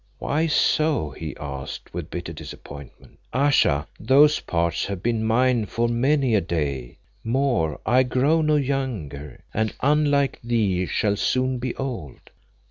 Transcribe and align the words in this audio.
"Why 0.17 0.47
so?" 0.47 1.11
he 1.11 1.35
asked, 1.37 1.93
with 1.93 2.09
bitter 2.09 2.33
disappointment. 2.33 3.19
"Ayesha, 3.33 3.85
those 3.99 4.39
parts 4.39 4.87
have 4.87 5.03
been 5.03 5.23
mine 5.23 5.67
for 5.67 5.87
many 5.87 6.33
a 6.33 6.41
day; 6.41 6.97
more, 7.23 7.79
I 7.85 8.01
grow 8.01 8.41
no 8.41 8.55
younger, 8.55 9.41
and, 9.53 9.75
unlike 9.81 10.39
thee, 10.43 10.87
shall 10.87 11.17
soon 11.17 11.59
be 11.59 11.75
old. 11.75 12.31